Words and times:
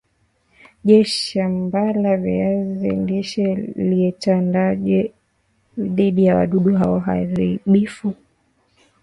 Je 0.87 0.95
shambala 1.15 2.11
viazi 2.23 2.91
lishe 3.07 3.47
liatalindwaje 3.89 4.99
dhidi 5.95 6.21
ya 6.25 6.35
wadudu 6.35 6.71
hao 6.75 6.99
haribifu 7.05 8.07